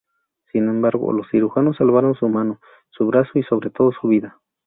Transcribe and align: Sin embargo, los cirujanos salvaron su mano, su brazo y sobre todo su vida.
Sin 0.51 0.63
embargo, 0.67 1.13
los 1.13 1.29
cirujanos 1.29 1.77
salvaron 1.77 2.15
su 2.15 2.27
mano, 2.27 2.59
su 2.89 3.05
brazo 3.05 3.37
y 3.37 3.43
sobre 3.43 3.69
todo 3.69 3.91
su 3.91 4.07
vida. 4.07 4.39